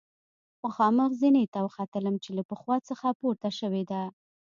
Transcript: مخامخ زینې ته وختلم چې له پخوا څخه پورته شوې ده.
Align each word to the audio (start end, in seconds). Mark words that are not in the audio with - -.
مخامخ 0.63 1.09
زینې 1.19 1.43
ته 1.53 1.59
وختلم 1.65 2.15
چې 2.23 2.29
له 2.37 2.43
پخوا 2.49 2.75
څخه 2.89 3.07
پورته 3.19 3.49
شوې 3.59 3.83
ده. 3.91 4.01